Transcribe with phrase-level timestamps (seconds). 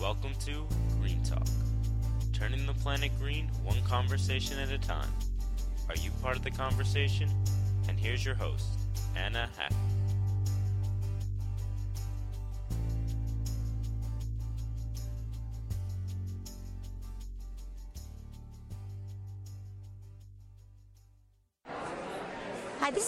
[0.00, 0.66] Welcome to
[1.00, 1.46] Green Talk,
[2.34, 5.08] turning the planet green one conversation at a time.
[5.88, 7.30] Are you part of the conversation?
[7.88, 8.66] And here's your host,
[9.16, 9.72] Anna Hack.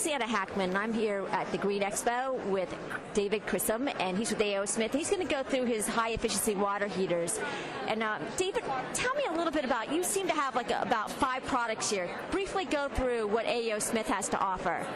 [0.06, 0.76] Anna Hackman.
[0.76, 2.72] I'm here at the Green Expo with
[3.14, 4.64] David Chisholm, and he's with A.O.
[4.64, 4.92] Smith.
[4.92, 7.40] He's going to go through his high efficiency water heaters.
[7.86, 8.62] And uh, David,
[8.94, 9.92] tell me a little bit about.
[9.92, 12.08] You seem to have like a, about five products here.
[12.30, 13.79] Briefly go through what A.O.
[13.79, 14.86] Smith has to offer.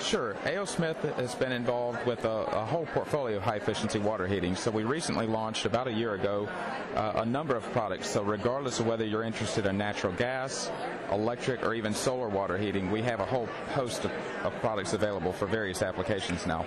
[0.00, 0.36] Sure.
[0.46, 0.64] A.O.
[0.64, 4.54] Smith has been involved with a, a, whole portfolio of high efficiency water heating.
[4.54, 6.48] So we recently launched about a year ago
[6.94, 8.08] uh, a number of products.
[8.08, 10.70] So regardless of whether you're interested in natural gas,
[11.10, 14.12] electric, or even solar water heating, we have a whole host of,
[14.44, 16.64] of products available for various applications now.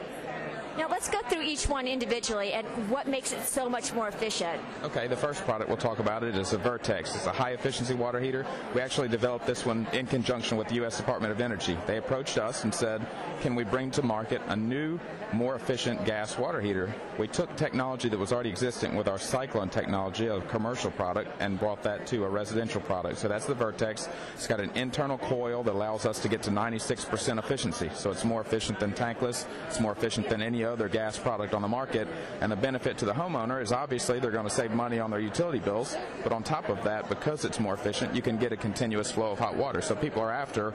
[0.78, 4.62] Now let's go through each one individually and what makes it so much more efficient.
[4.84, 7.14] Okay, the first product we'll talk about it is a Vertex.
[7.14, 8.46] It's a high efficiency water heater.
[8.74, 10.96] We actually developed this one in conjunction with the U.S.
[10.96, 11.78] Department of Energy.
[11.88, 13.06] They approached us and said,
[13.42, 14.98] can we bring to market a new,
[15.34, 16.94] more efficient gas water heater?
[17.18, 21.60] We took technology that was already existing with our Cyclone technology, a commercial product, and
[21.60, 23.18] brought that to a residential product.
[23.18, 24.08] So that's the Vertex.
[24.36, 27.90] It's got an internal coil that allows us to get to 96% efficiency.
[27.94, 29.46] So it's more efficient than tankless.
[29.68, 32.08] It's more efficient than any other gas product on the market.
[32.42, 35.20] And the benefit to the homeowner is obviously they're going to save money on their
[35.20, 35.96] utility bills.
[36.24, 39.32] But on top of that, because it's more efficient, you can get a continuous flow
[39.32, 39.82] of hot water.
[39.82, 40.74] So people are after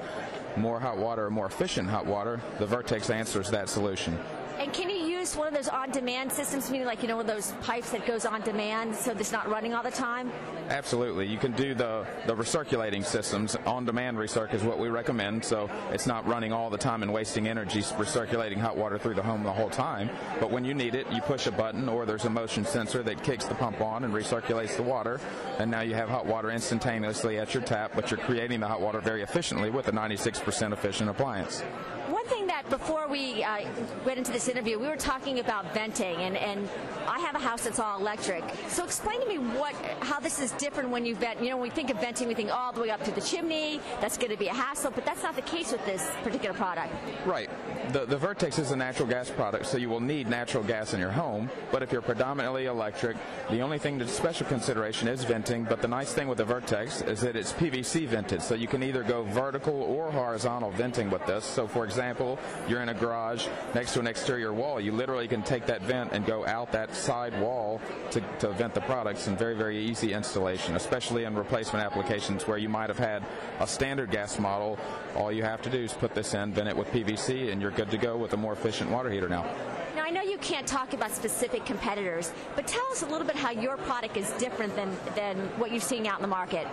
[0.56, 2.40] more hot water, more efficient hot water.
[2.58, 4.18] The Vertex answers that solution.
[4.58, 4.95] And can you
[5.26, 8.40] use one of those on-demand systems, meaning like you know those pipes that goes on
[8.42, 10.30] demand, so it's not running all the time?
[10.68, 13.56] Absolutely, you can do the the recirculating systems.
[13.66, 17.48] On-demand recirc is what we recommend, so it's not running all the time and wasting
[17.48, 20.10] energy recirculating hot water through the home the whole time.
[20.38, 23.24] But when you need it, you push a button, or there's a motion sensor that
[23.24, 25.20] kicks the pump on and recirculates the water,
[25.58, 27.92] and now you have hot water instantaneously at your tap.
[27.96, 31.64] But you're creating the hot water very efficiently with a 96% efficient appliance.
[32.70, 33.60] Before we uh,
[34.04, 36.68] went into this interview, we were talking about venting, and, and
[37.06, 38.42] I have a house that's all electric.
[38.68, 41.40] So explain to me what how this is different when you vent.
[41.40, 43.20] You know, when we think of venting, we think all the way up to the
[43.20, 43.80] chimney.
[44.00, 46.92] That's going to be a hassle, but that's not the case with this particular product.
[47.24, 47.48] Right.
[47.92, 50.98] The, the Vertex is a natural gas product, so you will need natural gas in
[50.98, 51.48] your home.
[51.70, 53.16] But if you're predominantly electric,
[53.48, 55.62] the only thing that's special consideration is venting.
[55.62, 58.82] But the nice thing with the Vertex is that it's PVC vented, so you can
[58.82, 61.44] either go vertical or horizontal venting with this.
[61.44, 65.42] So, for example, you're in a garage next to an exterior wall, you literally can
[65.42, 67.80] take that vent and go out that side wall
[68.10, 72.58] to, to vent the products and very, very easy installation, especially in replacement applications where
[72.58, 73.24] you might have had
[73.60, 74.78] a standard gas model.
[75.14, 77.70] All you have to do is put this in, vent it with PVC, and you're
[77.70, 79.44] good to go with a more efficient water heater now.
[79.94, 83.36] Now, I know you can't talk about specific competitors, but tell us a little bit
[83.36, 86.66] how your product is different than, than what you're seeing out in the market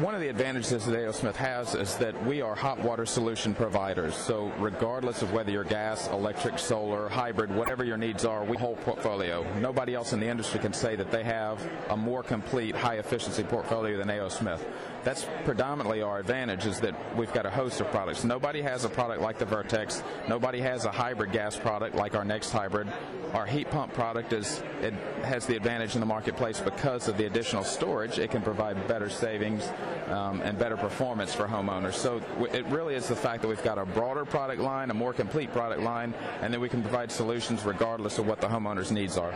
[0.00, 1.12] one of the advantages that A.O.
[1.12, 4.14] Smith has is that we are hot water solution providers.
[4.14, 8.76] So regardless of whether you're gas, electric, solar, hybrid, whatever your needs are, we whole
[8.76, 9.44] portfolio.
[9.60, 13.42] Nobody else in the industry can say that they have a more complete high efficiency
[13.42, 14.28] portfolio than A.O.
[14.28, 14.66] Smith.
[15.04, 18.24] That's predominantly our advantage is that we've got a host of products.
[18.24, 20.02] Nobody has a product like the Vertex.
[20.28, 22.88] Nobody has a hybrid gas product like our next hybrid.
[23.34, 24.94] Our heat pump product is it
[25.24, 28.18] has the advantage in the marketplace because of the additional storage.
[28.18, 29.68] It can provide better savings
[30.08, 31.94] um, and better performance for homeowners.
[31.94, 32.20] So
[32.52, 35.52] it really is the fact that we've got a broader product line, a more complete
[35.52, 39.34] product line, and that we can provide solutions regardless of what the homeowner's needs are.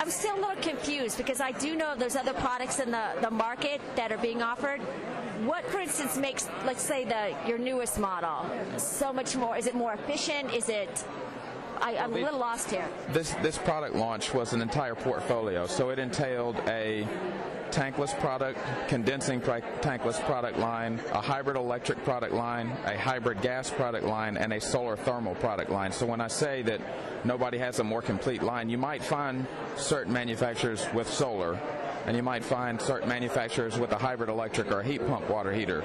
[0.00, 3.30] I'm still a little confused because I do know there's other products in the, the
[3.30, 4.80] market that are being offered.
[5.44, 8.46] What, for instance, makes, let's say, the your newest model
[8.78, 9.56] so much more?
[9.56, 10.54] Is it more efficient?
[10.54, 11.04] Is it
[11.80, 12.88] I, am a little lost here.
[13.10, 17.06] This this product launch was an entire portfolio, so it entailed a
[17.70, 24.04] tankless product, condensing tankless product line, a hybrid electric product line, a hybrid gas product
[24.04, 25.92] line, and a solar thermal product line.
[25.92, 26.80] So when I say that
[27.24, 29.46] nobody has a more complete line, you might find
[29.76, 31.58] certain manufacturers with solar,
[32.06, 35.52] and you might find certain manufacturers with a hybrid electric or a heat pump water
[35.52, 35.82] heater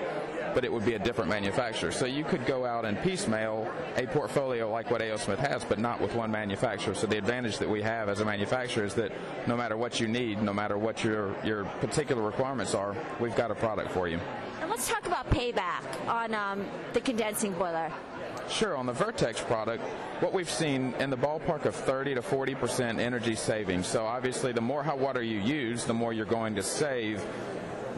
[0.53, 1.91] but it would be a different manufacturer.
[1.91, 5.17] So you could go out and piecemeal a portfolio like what A.O.
[5.17, 6.95] Smith has, but not with one manufacturer.
[6.95, 9.11] So the advantage that we have as a manufacturer is that
[9.47, 13.51] no matter what you need, no matter what your, your particular requirements are, we've got
[13.51, 14.19] a product for you.
[14.61, 17.91] And let's talk about payback on um, the condensing boiler.
[18.49, 19.83] Sure, on the Vertex product,
[20.21, 23.87] what we've seen in the ballpark of 30 to 40 percent energy savings.
[23.87, 27.23] So obviously, the more hot water you use, the more you're going to save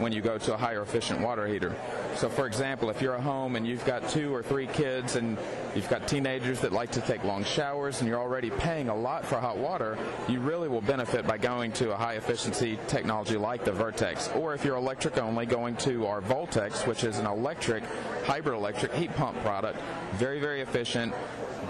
[0.04, 1.74] when you go to a higher efficient water heater.
[2.16, 5.38] So, for example, if you're a home and you've got two or three kids and
[5.74, 9.24] you've got teenagers that like to take long showers and you're already paying a lot
[9.24, 9.96] for hot water,
[10.28, 14.28] you really will benefit by going to a high efficiency technology like the Vertex.
[14.36, 17.82] Or if you're electric only, going to our Voltex, which is an electric,
[18.26, 19.80] hybrid electric heat pump product.
[20.16, 21.14] Very, very efficient,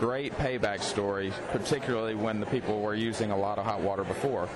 [0.00, 4.48] great payback story, particularly when the people were using a lot of hot water before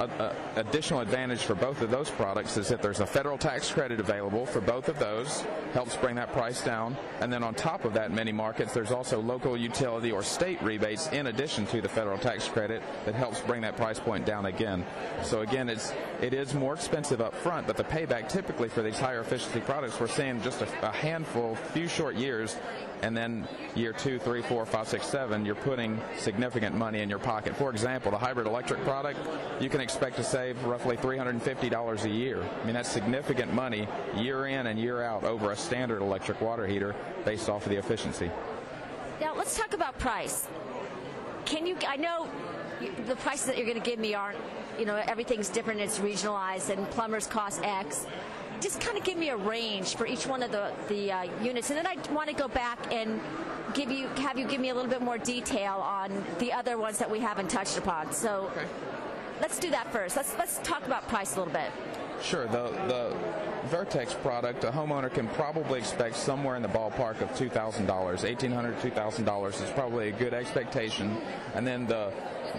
[0.00, 3.70] a, a additional advantage for both of those products is that there's a federal tax
[3.70, 5.44] credit available for both of those,
[5.74, 6.96] helps bring that price down.
[7.20, 11.06] And then on top of that, many markets, there's also local utility or state rebates
[11.08, 14.86] in addition to the federal tax credit that helps bring that price point down again.
[15.22, 18.98] So again, it's it is more expensive up front, but the payback typically for these
[18.98, 22.56] higher efficiency products, we're seeing just a, a handful, few short years,
[23.02, 27.18] and then year two, three, four, five, six, seven, you're putting significant money in your
[27.18, 27.56] pocket.
[27.56, 29.18] For example, the hybrid electric product,
[29.60, 32.42] you can expect to save roughly $350 a year.
[32.42, 36.66] I mean, that's significant money year in and year out over a standard electric water
[36.66, 36.94] heater
[37.24, 38.30] based off of the efficiency.
[39.20, 40.46] Now, let's talk about price.
[41.44, 42.28] Can you, I know
[43.06, 44.38] the prices that you're going to give me aren't,
[44.78, 48.06] you know, everything's different, it's regionalized, and plumbers cost X
[48.60, 51.70] just kind of give me a range for each one of the the uh, units,
[51.70, 53.20] and then I want to go back and
[53.74, 56.98] give you have you give me a little bit more detail on the other ones
[56.98, 58.12] that we haven't touched upon.
[58.12, 58.66] So okay.
[59.40, 60.16] let's do that first.
[60.16, 61.70] Let's let's talk about price a little bit.
[62.22, 62.46] Sure.
[62.46, 63.16] The the
[63.68, 68.24] Vertex product, a homeowner can probably expect somewhere in the ballpark of two thousand dollars,
[68.24, 71.16] eighteen hundred, two thousand dollars is probably a good expectation,
[71.54, 72.12] and then the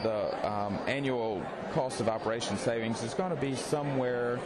[0.04, 1.44] the um, annual
[1.74, 4.40] cost of operation savings is going to be somewhere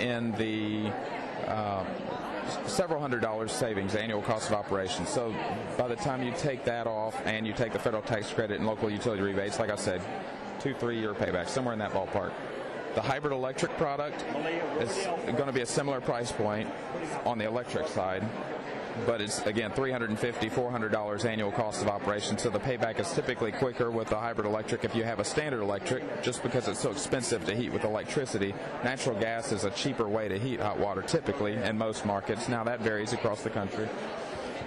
[0.00, 0.92] in the
[1.46, 1.84] uh,
[2.66, 5.06] several hundred dollars savings annual cost of operation.
[5.06, 5.34] So
[5.76, 8.66] by the time you take that off and you take the federal tax credit and
[8.66, 10.00] local utility rebates, like I said,
[10.60, 12.32] two, three year payback, somewhere in that ballpark.
[12.94, 14.24] The hybrid electric product
[14.80, 16.68] is going to be a similar price point
[17.24, 18.22] on the electric side
[19.06, 22.38] but it's again $350, $400 annual cost of operation.
[22.38, 25.60] So the payback is typically quicker with the hybrid electric if you have a standard
[25.60, 28.54] electric, just because it's so expensive to heat with electricity.
[28.82, 32.48] Natural gas is a cheaper way to heat hot water typically in most markets.
[32.48, 33.88] Now that varies across the country.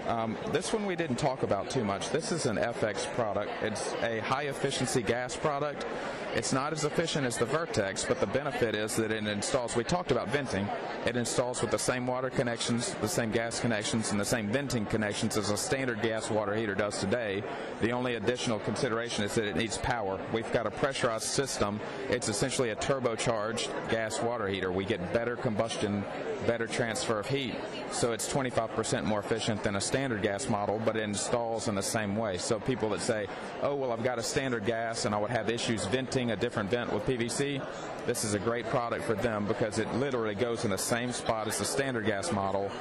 [0.07, 2.11] Um, this one we didn't talk about too much.
[2.11, 3.51] This is an FX product.
[3.61, 5.85] It's a high efficiency gas product.
[6.33, 9.83] It's not as efficient as the Vertex, but the benefit is that it installs, we
[9.83, 10.67] talked about venting,
[11.05, 14.85] it installs with the same water connections, the same gas connections, and the same venting
[14.85, 17.43] connections as a standard gas water heater does today.
[17.81, 20.19] The only additional consideration is that it needs power.
[20.31, 21.81] We've got a pressurized system.
[22.09, 24.71] It's essentially a turbocharged gas water heater.
[24.71, 26.05] We get better combustion,
[26.45, 27.55] better transfer of heat,
[27.91, 31.83] so it's 25% more efficient than a standard gas model, but it installs in the
[31.83, 32.37] same way.
[32.37, 33.27] So people that say,
[33.61, 36.69] oh, well, I've got a standard gas and I would have issues venting a different
[36.69, 37.61] vent with PVC,
[38.05, 41.47] this is a great product for them because it literally goes in the same spot
[41.47, 42.71] as the standard gas model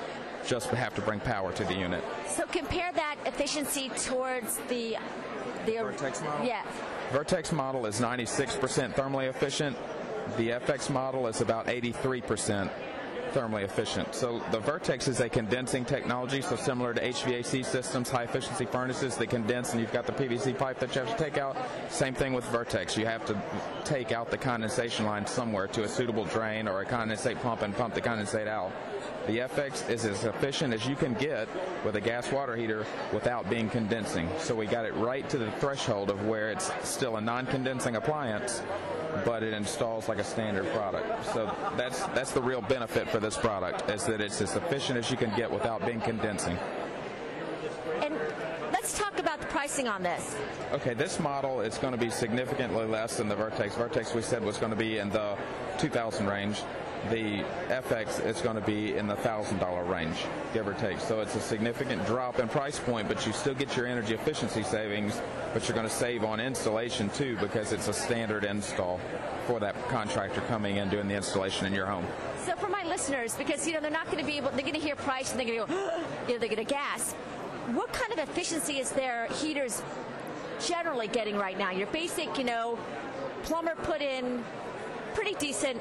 [0.47, 2.05] just have to bring power to the unit.
[2.29, 4.97] So compare that efficiency towards the
[5.67, 6.47] the Vertex model.
[6.47, 6.63] Yeah.
[7.11, 9.77] Vertex model is 96% thermally efficient.
[10.37, 12.71] The FX model is about 83%
[13.37, 14.15] thermally efficient.
[14.15, 19.17] So the Vertex is a condensing technology, so similar to HVAC systems, high efficiency furnaces
[19.17, 21.57] that condense and you've got the PVC pipe that you have to take out.
[21.91, 22.97] Same thing with Vertex.
[22.97, 23.41] You have to
[23.85, 27.77] take out the condensation line somewhere to a suitable drain or a condensate pump and
[27.77, 28.73] pump the condensate out.
[29.27, 31.49] The FX is as efficient as you can get
[31.85, 34.31] with a gas water heater without being condensing.
[34.39, 38.63] So we got it right to the threshold of where it's still a non-condensing appliance,
[39.25, 41.07] but it installs like a standard product.
[41.33, 45.11] So that's that's the real benefit for this product is that it's as efficient as
[45.11, 46.59] you can get without being condensing.
[48.03, 48.15] And
[48.73, 50.37] let's talk about the pricing on this.
[50.73, 53.75] Okay, this model is going to be significantly less than the Vertex.
[53.77, 55.37] Vertex we said was going to be in the
[55.79, 56.63] 2000 range
[57.11, 60.17] the FX is going to be in the thousand dollar range,
[60.53, 61.01] give or take.
[61.01, 64.63] So it's a significant drop in price point, but you still get your energy efficiency
[64.63, 65.21] savings,
[65.53, 69.01] but you're going to save on installation too because it's a standard install
[69.47, 72.07] for that contractor coming in doing the installation in your home.
[72.45, 74.75] So for my listeners, because you know they're not going to be able, they're going
[74.75, 75.75] to hear price and they're going to go,
[76.29, 77.13] you know, they're going to gas.
[77.73, 79.83] What kind of efficiency is their heaters
[80.65, 81.71] generally getting right now?
[81.71, 82.79] Your basic, you know,
[83.43, 84.45] plumber put in
[85.15, 85.81] pretty decent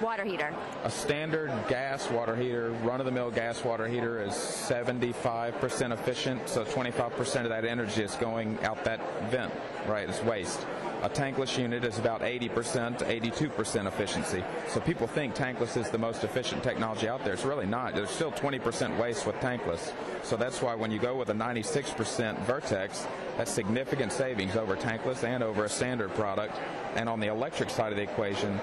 [0.00, 0.54] water heater?
[0.84, 6.48] A standard gas water heater, run of the mill gas water heater, is 75% efficient,
[6.48, 9.52] so 25% of that energy is going out that vent,
[9.86, 10.08] right?
[10.08, 10.66] It's waste.
[11.02, 14.44] A tankless unit is about 80% to 82% efficiency.
[14.68, 17.32] So people think tankless is the most efficient technology out there.
[17.32, 17.94] It's really not.
[17.94, 19.92] There's still 20% waste with tankless.
[20.24, 23.06] So that's why when you go with a 96% Vertex,
[23.38, 26.54] that's significant savings over tankless and over a standard product.
[26.96, 28.60] And on the electric side of the equation,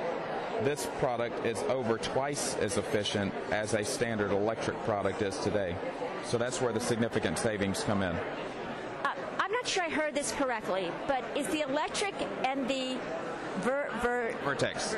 [0.64, 5.76] this product is over twice as efficient as a standard electric product is today.
[6.26, 8.16] So that's where the significant savings come in.
[8.16, 12.98] Uh, I'm not sure I heard this correctly, but is the electric and the
[13.62, 14.96] ver, ver, Vertex.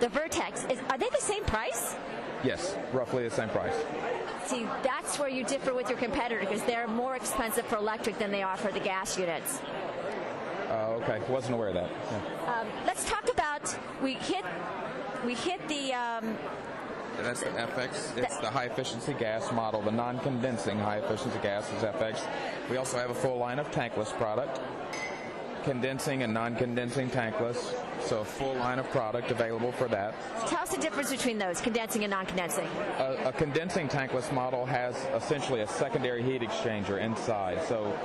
[0.00, 1.94] the Vertex, is, are they the same price?
[2.42, 3.74] Yes, roughly the same price.
[4.44, 8.30] See, that's where you differ with your competitor because they're more expensive for electric than
[8.30, 9.60] they are for the gas units.
[10.74, 11.90] Uh, okay, wasn't aware of that.
[12.10, 12.60] Yeah.
[12.60, 14.44] Um, let's talk about we hit
[15.24, 16.36] we hit the um,
[17.22, 18.16] That's the FX.
[18.16, 19.82] It's the high efficiency gas model.
[19.82, 22.26] The non condensing high efficiency gas is FX.
[22.68, 24.60] We also have a full line of tankless product,
[25.64, 27.74] condensing and non condensing tankless.
[28.02, 30.14] So a full line of product available for that.
[30.46, 32.66] tell us the difference between those condensing and non-condensing.
[32.98, 37.62] A, a condensing tankless model has essentially a secondary heat exchanger inside.
[37.66, 37.98] So,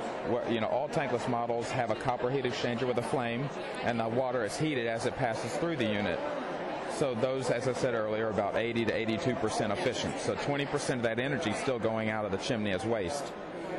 [0.48, 3.48] you know, all tankless models have a copper heat exchanger with a flame,
[3.82, 6.18] and the water is heated as it passes through the unit.
[6.96, 10.18] So those, as I said earlier, are about 80 to 82 percent efficient.
[10.20, 13.24] So 20 percent of that energy is still going out of the chimney as waste.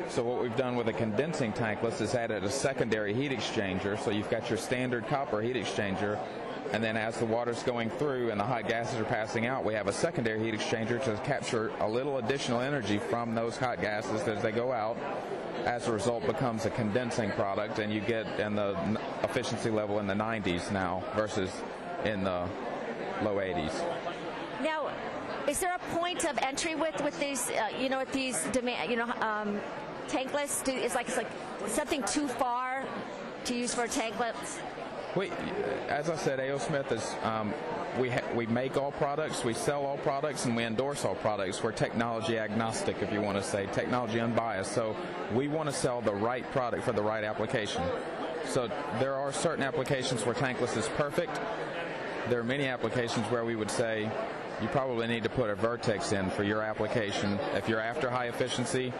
[0.08, 3.98] So what we've done with a condensing tankless is added a secondary heat exchanger.
[4.02, 6.18] So you've got your standard copper heat exchanger,
[6.72, 9.74] and then as the water's going through and the hot gases are passing out, we
[9.74, 14.22] have a secondary heat exchanger to capture a little additional energy from those hot gases
[14.22, 14.96] as they go out.
[15.64, 20.06] As a result, becomes a condensing product, and you get in the efficiency level in
[20.06, 21.50] the 90s now versus
[22.04, 22.48] in the
[23.22, 24.01] low 80s.
[25.52, 28.90] Is there a point of entry with with these uh, you know with these demand
[28.90, 29.60] you know um,
[30.08, 30.64] tankless?
[30.64, 31.30] Do, is like it's like
[31.66, 32.84] something too far
[33.44, 34.60] to use for tankless?
[35.14, 35.30] We,
[35.90, 36.56] as I said, A.O.
[36.56, 37.52] Smith is um,
[37.98, 41.62] we ha- we make all products, we sell all products, and we endorse all products.
[41.62, 44.72] We're technology agnostic, if you want to say, technology unbiased.
[44.72, 44.96] So
[45.34, 47.82] we want to sell the right product for the right application.
[48.46, 51.38] So there are certain applications where tankless is perfect.
[52.30, 54.10] There are many applications where we would say
[54.62, 57.38] you probably need to put a Vertex in for your application.
[57.54, 58.92] If you're after high efficiency,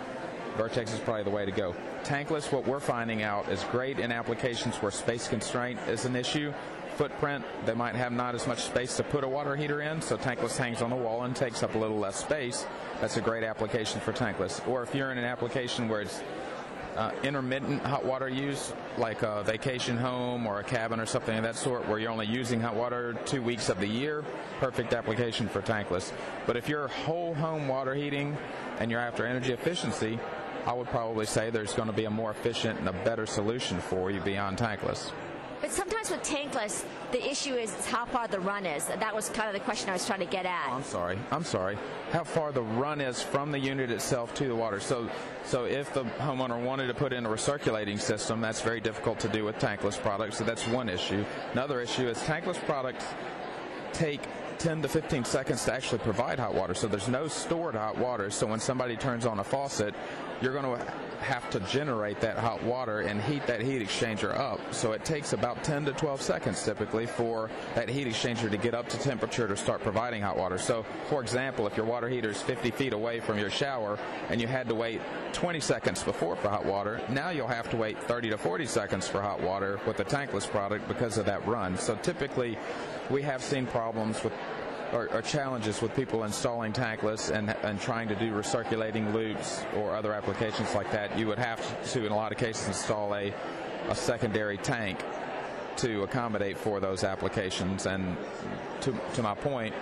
[0.57, 1.75] Vertex is probably the way to go.
[2.03, 6.53] Tankless, what we're finding out, is great in applications where space constraint is an issue.
[6.97, 10.17] Footprint, they might have not as much space to put a water heater in, so
[10.17, 12.67] tankless hangs on the wall and takes up a little less space.
[13.01, 14.67] That's a great application for tankless.
[14.69, 16.23] Or if you're in an application where it's
[16.97, 21.43] uh, intermittent hot water use, like a vacation home or a cabin or something of
[21.43, 24.25] that sort, where you're only using hot water two weeks of the year,
[24.61, 26.13] perfect application for tankless.
[26.47, 28.37] But if you're whole home water heating
[28.79, 30.19] and you're after energy efficiency,
[30.67, 33.81] I would probably say there's going to be a more efficient and a better solution
[33.81, 35.11] for you beyond tankless.
[35.63, 38.85] But sometimes with tankless, the issue is how far the run is.
[38.87, 40.67] That was kind of the question I was trying to get at.
[40.69, 41.19] Oh, I'm sorry.
[41.31, 41.79] I'm sorry.
[42.11, 44.81] How far the run is from the unit itself to the water.
[44.81, 45.09] So,
[45.45, 49.29] so if the homeowner wanted to put in a recirculating system, that's very difficult to
[49.29, 50.39] do with tankless products.
[50.39, 51.25] So that's one issue.
[51.53, 53.05] Another issue is tankless products
[53.93, 54.23] take
[54.63, 56.73] 10 to 15 seconds to actually provide hot water.
[56.73, 58.31] So there's no stored hot water.
[58.31, 59.93] So when somebody turns on a faucet,
[60.41, 60.93] you're going to
[61.23, 64.61] have to generate that hot water and heat that heat exchanger up.
[64.73, 68.73] So it takes about 10 to 12 seconds typically for that heat exchanger to get
[68.73, 70.59] up to temperature to start providing hot water.
[70.59, 73.99] So, for example, if your water heater is 50 feet away from your shower
[74.31, 75.01] and you had to wait
[75.33, 79.09] 20 seconds before for hot water, now you'll have to wait 30 to 40 seconds
[79.09, 81.77] for hot water with the tankless product because of that run.
[81.79, 82.59] So typically,
[83.13, 84.33] we have seen problems with
[84.93, 89.95] or, or challenges with people installing tankless and, and trying to do recirculating loops or
[89.95, 91.19] other applications like that.
[91.19, 91.61] You would have
[91.93, 93.33] to, in a lot of cases, install a,
[93.89, 95.03] a secondary tank
[95.77, 97.87] to accommodate for those applications.
[97.87, 98.17] And
[98.83, 99.75] to, to my point,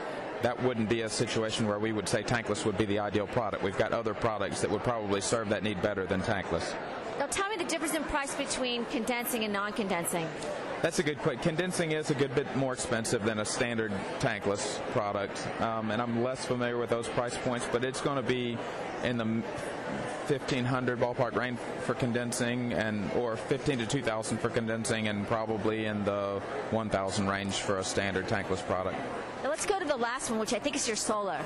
[0.43, 3.65] that wouldn't be a situation where we would say tankless would be the ideal product.
[3.65, 6.73] We've got other products that would probably serve that need better than tankless.
[7.19, 10.27] Now, tell me the difference in price between condensing and non-condensing.
[10.83, 11.43] That's a good question.
[11.43, 16.23] Condensing is a good bit more expensive than a standard tankless product, um, and I'm
[16.23, 18.57] less familiar with those price points, but it's going to be
[19.05, 25.27] in the 1500 ballpark range for condensing, and or 15 to 2000 for condensing, and
[25.27, 28.97] probably in the 1000 range for a standard tankless product.
[29.43, 31.41] Now, let's go to the last one, which I think is your solar.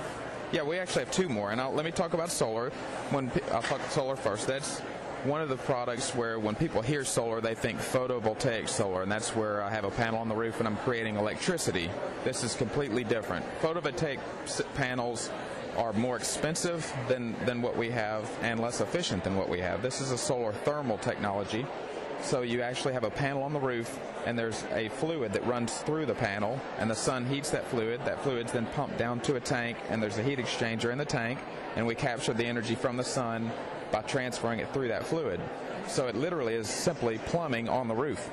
[0.53, 2.71] Yeah, we actually have two more, and I'll, let me talk about solar.
[3.11, 4.47] When I'll talk solar first.
[4.47, 4.81] That's
[5.25, 9.35] one of the products where when people hear solar, they think photovoltaic solar, and that's
[9.35, 11.91] where I have a panel on the roof and I'm creating electricity.
[12.25, 13.45] This is completely different.
[13.61, 14.19] Photovoltaic
[14.75, 15.31] panels
[15.79, 19.83] are more expensive than, than what we have and less efficient than what we have.
[19.83, 21.67] This is a solar thermal technology.
[22.23, 25.77] So you actually have a panel on the roof, and there's a fluid that runs
[25.79, 28.01] through the panel, and the sun heats that fluid.
[28.05, 31.05] That fluid's then pumped down to a tank, and there's a heat exchanger in the
[31.05, 31.39] tank,
[31.77, 33.51] and we capture the energy from the sun
[33.95, 35.41] by transferring it through that fluid.
[35.87, 38.29] So it literally is simply plumbing on the roof.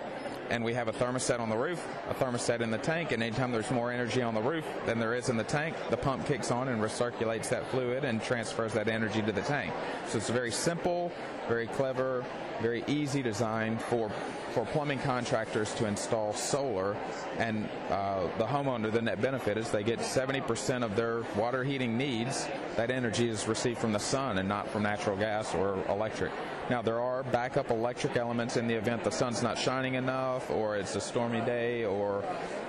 [0.51, 3.53] and we have a thermostat on the roof, a thermostat in the tank, and anytime
[3.53, 6.51] there's more energy on the roof than there is in the tank, the pump kicks
[6.51, 9.73] on and recirculates that fluid and transfers that energy to the tank.
[10.07, 11.09] So it's a very simple,
[11.47, 12.23] very clever,
[12.61, 14.11] very easy design for
[14.51, 16.97] for plumbing contractors to install solar,
[17.37, 21.97] and uh, the homeowner, the net benefit is they get 70% of their water heating
[21.97, 22.47] needs.
[22.75, 26.31] That energy is received from the sun and not from natural gas or electric.
[26.69, 30.77] Now, there are backup electric elements in the event the sun's not shining enough, or
[30.77, 32.23] it's a stormy day, or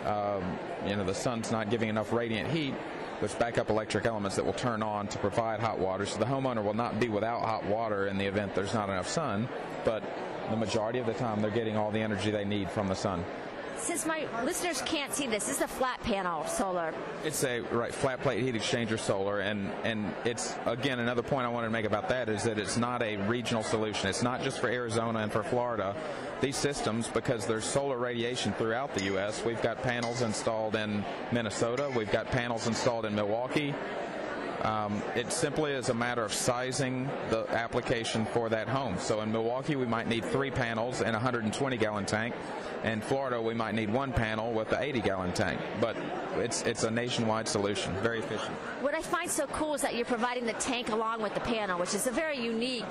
[0.06, 2.74] um, you know the sun's not giving enough radiant heat.
[3.22, 6.64] There's backup electric elements that will turn on to provide hot water, so the homeowner
[6.64, 9.48] will not be without hot water in the event there's not enough sun.
[9.84, 10.02] But
[10.50, 13.24] the majority of the time, they're getting all the energy they need from the sun
[13.82, 16.94] since my listeners can't see this, this is a flat panel solar.
[17.24, 21.48] It's a right flat plate heat exchanger solar, and and it's again another point I
[21.48, 24.08] wanted to make about that is that it's not a regional solution.
[24.08, 25.96] It's not just for Arizona and for Florida.
[26.40, 31.90] These systems, because there's solar radiation throughout the U.S., we've got panels installed in Minnesota,
[31.96, 33.72] we've got panels installed in Milwaukee,
[34.62, 38.96] um, it simply is a matter of sizing the application for that home.
[38.98, 42.34] So in Milwaukee, we might need three panels and a 120 gallon tank.
[42.84, 45.60] In Florida, we might need one panel with an 80 gallon tank.
[45.80, 45.96] But
[46.36, 48.52] it's it's a nationwide solution, very efficient.
[48.80, 51.78] What I find so cool is that you're providing the tank along with the panel,
[51.78, 52.90] which is a very unique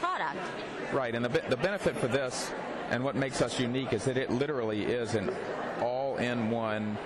[0.00, 0.38] product.
[0.92, 2.52] Right, and the the benefit for this
[2.90, 5.30] and what makes us unique is that it literally is an
[5.80, 6.96] all-in-one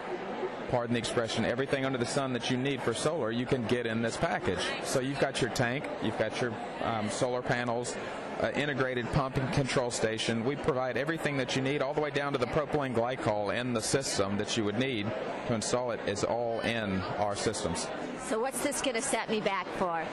[0.70, 3.86] pardon the expression, everything under the sun that you need for solar, you can get
[3.86, 4.60] in this package.
[4.84, 7.96] So you've got your tank, you've got your um, solar panels,
[8.40, 10.44] uh, integrated pump and control station.
[10.44, 13.74] We provide everything that you need, all the way down to the propylene glycol in
[13.74, 15.10] the system that you would need
[15.48, 17.88] to install it is all in our systems.
[18.28, 20.04] So what's this going to set me back for?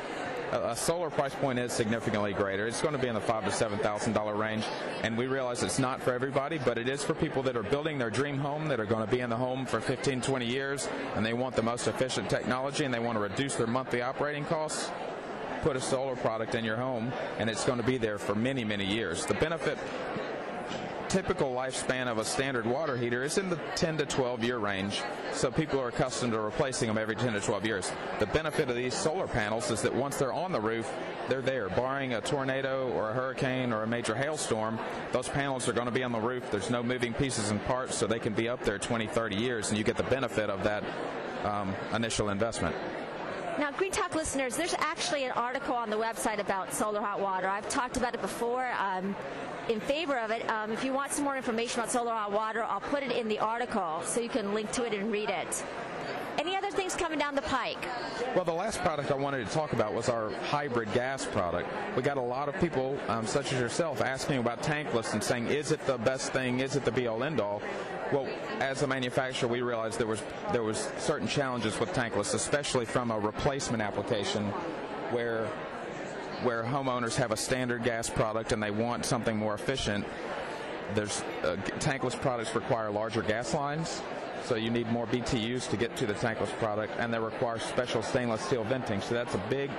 [0.52, 2.68] A solar price point is significantly greater.
[2.68, 4.64] It's going to be in the five to seven thousand dollar range,
[5.04, 7.98] and we realize it's not for everybody, but it is for people that are building
[7.98, 10.88] their dream home, that are going to be in the home for 15, 20 years,
[11.16, 14.46] and they want the most efficient technology, and they want to reduce their monthly operating
[14.46, 14.90] costs.
[15.64, 18.64] Put a solar product in your home, and it's going to be there for many,
[18.64, 19.26] many years.
[19.26, 19.78] The benefit
[21.10, 25.02] typical lifespan of a standard water heater is in the 10 to 12 year range.
[25.34, 27.92] So people are accustomed to replacing them every 10 to 12 years.
[28.20, 30.92] The benefit of these solar panels is that once they're on the roof,
[31.30, 31.70] they're there.
[31.70, 34.80] Barring a tornado or a hurricane or a major hailstorm,
[35.12, 36.50] those panels are going to be on the roof.
[36.52, 39.70] There's no moving pieces and parts, so they can be up there 20, 30 years,
[39.70, 40.84] and you get the benefit of that
[41.44, 42.76] um, initial investment.
[43.58, 47.48] Now, Green Talk listeners, there's actually an article on the website about solar hot water.
[47.48, 48.68] I've talked about it before.
[48.80, 49.16] Um,
[49.70, 50.50] in favor of it.
[50.50, 53.28] Um, if you want some more information about solar hot water, I'll put it in
[53.28, 55.64] the article so you can link to it and read it.
[56.38, 57.84] Any other things coming down the pike?
[58.36, 61.68] Well, the last product I wanted to talk about was our hybrid gas product.
[61.96, 65.48] We got a lot of people, um, such as yourself, asking about tankless and saying,
[65.48, 66.60] is it the best thing?
[66.60, 67.62] Is it the be all end all?
[68.12, 68.28] Well,
[68.62, 73.12] as a manufacturer, we realized there was there was certain challenges with tankless, especially from
[73.12, 74.46] a replacement application,
[75.12, 75.46] where
[76.44, 80.06] where homeowners have a standard gas product and they want something more efficient,
[80.94, 84.02] there's uh, tankless products require larger gas lines,
[84.48, 88.02] so you need more BTUs to get to the tankless product, and they require special
[88.02, 89.02] stainless steel venting.
[89.02, 89.70] So that's a big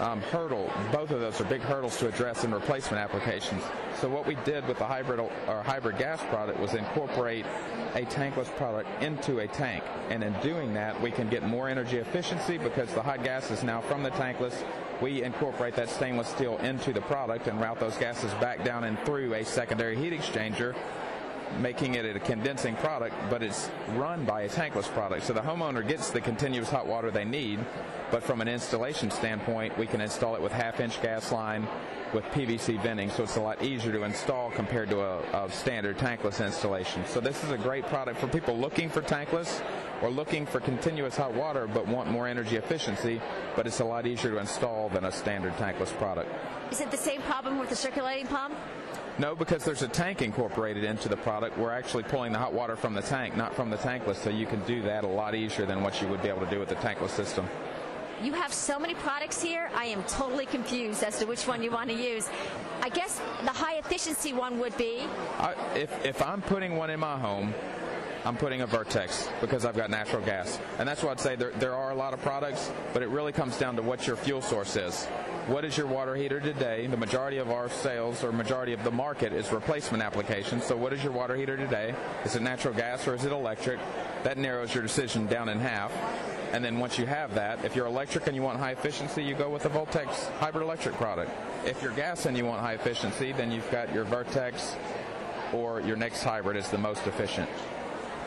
[0.00, 0.70] um, hurdle.
[0.92, 3.62] Both of those are big hurdles to address in replacement applications.
[4.00, 7.46] So what we did with the hybrid or hybrid gas product was incorporate
[7.94, 11.96] a tankless product into a tank, and in doing that, we can get more energy
[11.96, 14.62] efficiency because the hot gas is now from the tankless
[15.00, 18.98] we incorporate that stainless steel into the product and route those gases back down and
[19.04, 20.74] through a secondary heat exchanger
[21.60, 25.24] making it a condensing product, but it's run by a tankless product.
[25.24, 27.58] So the homeowner gets the continuous hot water they need,
[28.10, 31.66] but from an installation standpoint, we can install it with half inch gas line
[32.14, 35.98] with PVC venting, so it's a lot easier to install compared to a, a standard
[35.98, 37.04] tankless installation.
[37.06, 39.62] So this is a great product for people looking for tankless
[40.00, 43.20] or looking for continuous hot water but want more energy efficiency,
[43.56, 46.30] but it's a lot easier to install than a standard tankless product.
[46.70, 48.54] Is it the same problem with the circulating pump?
[49.18, 51.58] No, because there's a tank incorporated into the product.
[51.58, 54.46] We're actually pulling the hot water from the tank, not from the tankless, so you
[54.46, 56.68] can do that a lot easier than what you would be able to do with
[56.68, 57.48] the tankless system.
[58.22, 61.70] You have so many products here, I am totally confused as to which one you
[61.70, 62.28] want to use.
[62.82, 65.04] I guess the high efficiency one would be?
[65.38, 67.54] I, if, if I'm putting one in my home,
[68.24, 70.58] I'm putting a Vertex because I've got natural gas.
[70.80, 73.30] And that's why I'd say there, there are a lot of products, but it really
[73.30, 75.06] comes down to what your fuel source is.
[75.46, 76.88] What is your water heater today?
[76.88, 80.64] The majority of our sales or majority of the market is replacement applications.
[80.64, 81.94] So what is your water heater today?
[82.24, 83.78] Is it natural gas or is it electric?
[84.24, 85.92] That narrows your decision down in half.
[86.52, 89.34] And then once you have that, if you're electric and you want high efficiency, you
[89.34, 91.30] go with the Voltex hybrid electric product.
[91.66, 94.76] If you're gas and you want high efficiency, then you've got your Vertex
[95.52, 97.48] or your next hybrid is the most efficient.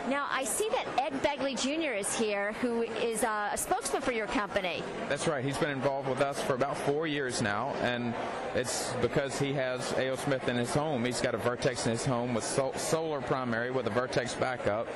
[0.09, 1.93] Now, I see that Ed Begley Jr.
[1.93, 4.83] is here, who is uh, a spokesman for your company.
[5.07, 5.45] That's right.
[5.45, 8.15] He's been involved with us for about four years now, and
[8.55, 10.15] it's because he has A.O.
[10.15, 11.05] Smith in his home.
[11.05, 14.87] He's got a Vertex in his home with sol- solar primary with a Vertex backup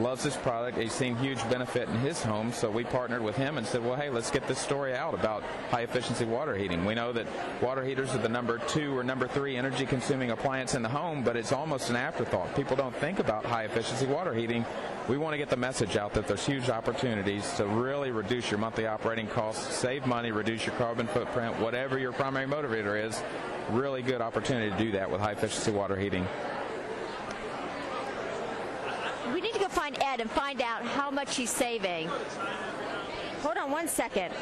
[0.00, 0.78] loves this product.
[0.78, 3.96] He's seen huge benefit in his home, so we partnered with him and said, well,
[3.96, 6.84] hey, let's get this story out about high efficiency water heating.
[6.84, 7.26] We know that
[7.62, 11.22] water heaters are the number two or number three energy consuming appliance in the home,
[11.22, 12.54] but it's almost an afterthought.
[12.56, 14.64] People don't think about high efficiency water heating.
[15.08, 18.58] We want to get the message out that there's huge opportunities to really reduce your
[18.58, 23.22] monthly operating costs, save money, reduce your carbon footprint, whatever your primary motivator is.
[23.70, 26.26] Really good opportunity to do that with high efficiency water heating
[29.32, 32.08] we need to go find Ed and find out how much he's saving.
[33.42, 34.34] Hold on one second.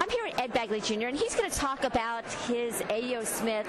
[0.00, 3.24] I'm here with Ed Begley Jr., and he's going to talk about his A.O.
[3.24, 3.66] Smith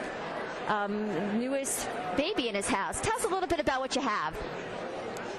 [0.67, 2.99] um, newest baby in his house.
[3.01, 4.35] Tell us a little bit about what you have.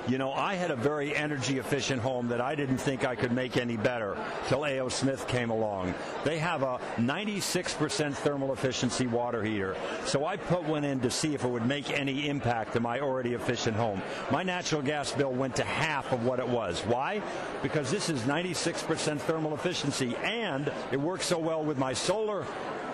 [0.08, 3.30] You know, I had a very energy efficient home that I didn't think I could
[3.30, 4.16] make any better
[4.48, 4.88] till A.O.
[4.88, 5.94] Smith came along.
[6.24, 9.76] They have a 96% thermal efficiency water heater.
[10.04, 12.98] So I put one in to see if it would make any impact to my
[12.98, 14.02] already efficient home.
[14.32, 16.80] My natural gas bill went to half of what it was.
[16.80, 17.22] Why?
[17.62, 22.44] Because this is 96% thermal efficiency and it works so well with my solar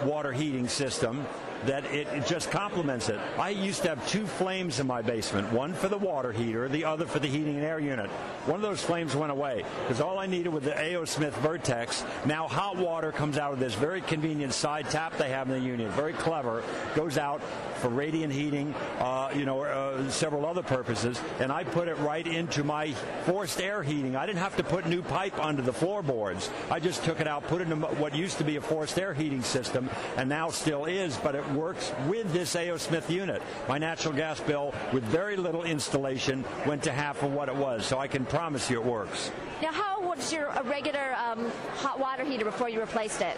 [0.05, 1.27] water heating system
[1.66, 3.18] that it, it, just complements it.
[3.38, 6.85] I used to have two flames in my basement, one for the water heater, the
[6.85, 8.11] other for the heating and air unit.
[8.47, 11.05] One of those flames went away because all I needed with the A.O.
[11.05, 15.49] Smith Vertex, now hot water comes out of this very convenient side tap they have
[15.51, 15.90] in the unit.
[15.92, 16.62] Very clever.
[16.94, 17.42] Goes out
[17.79, 22.27] for radiant heating, uh, you know, uh, several other purposes, and I put it right
[22.27, 22.92] into my
[23.25, 24.16] forced air heating.
[24.16, 26.51] I didn't have to put new pipe under the floorboards.
[26.71, 29.14] I just took it out, put it in what used to be a forced air
[29.14, 32.77] heating system, and now still is, but it works with this A.O.
[32.77, 33.43] Smith unit.
[33.69, 37.87] My natural gas bill, with very little installation, went to half of what it was.
[37.87, 39.31] So I can promise you it works.
[39.63, 43.37] Now, how was your regular um, hot water heater before you replaced it?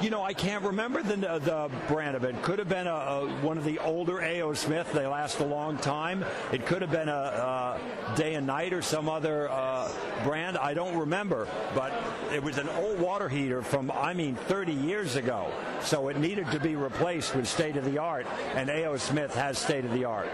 [0.00, 2.40] You know, I can't remember the, the brand of it.
[2.42, 4.54] Could have been a, a, one of the older A.O.
[4.54, 4.92] Smith.
[4.92, 6.24] They last a long time.
[6.52, 9.90] It could have been a, a Day and Night or some other uh,
[10.24, 10.58] brand.
[10.58, 11.92] I don't remember, but
[12.32, 15.50] it was an old water heater from, I mean, 30 years ago.
[15.80, 18.96] So it needed to be replaced with state of the art, and A.O.
[18.96, 20.28] Smith has state of the art.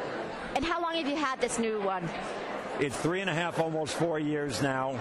[0.56, 2.08] And how long have you had this new one?
[2.80, 4.98] It's three and a half, almost four years now.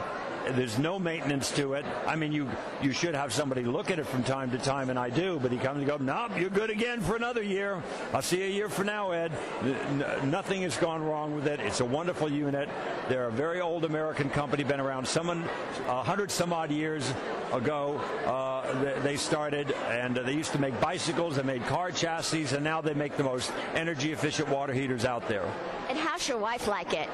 [0.56, 1.86] There's no maintenance to it.
[2.08, 2.50] I mean, you
[2.82, 5.40] you should have somebody look at it from time to time, and I do.
[5.42, 7.82] But he comes and goes, "Nope, you're good again for another year.
[8.14, 9.32] I'll see you a year from now, Ed."
[9.62, 11.60] N- nothing has gone wrong with it.
[11.60, 12.70] It's a wonderful unit.
[13.08, 17.14] They're a very old American company, been around some a hundred some odd years
[17.54, 18.02] ago.
[18.26, 21.36] Uh, they started, and they used to make bicycles.
[21.36, 25.28] They made car chassis, and now they make the most energy efficient water heaters out
[25.28, 25.46] there.
[25.90, 27.10] And how's your wife like it?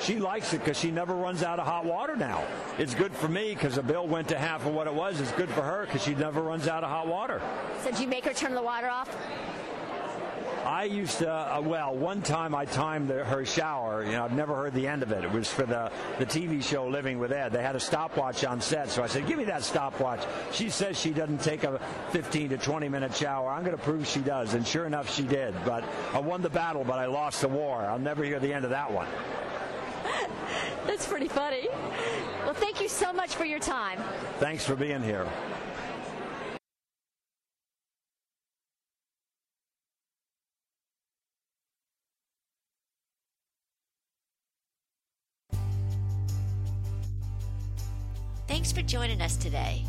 [0.00, 2.44] She likes it because she never runs out of hot water now.
[2.78, 5.20] It's good for me because the bill went to half of what it was.
[5.20, 7.40] It's good for her because she never runs out of hot water.
[7.82, 9.08] So did you make her turn the water off?
[10.68, 14.04] I used to, uh, well, one time I timed the, her shower.
[14.04, 15.24] You know, I've never heard the end of it.
[15.24, 17.52] It was for the, the TV show Living with Ed.
[17.52, 20.20] They had a stopwatch on set, so I said, give me that stopwatch.
[20.52, 21.80] She says she doesn't take a
[22.10, 23.50] 15 to 20 minute shower.
[23.50, 24.52] I'm going to prove she does.
[24.52, 25.54] And sure enough, she did.
[25.64, 27.80] But I won the battle, but I lost the war.
[27.80, 29.06] I'll never hear the end of that one.
[30.86, 31.68] That's pretty funny.
[32.44, 33.98] Well, thank you so much for your time.
[34.38, 35.28] Thanks for being here.
[48.46, 49.84] Thanks for joining us today.